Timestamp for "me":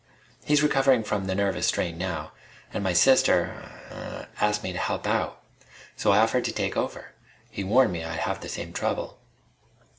4.63-4.73, 7.93-8.03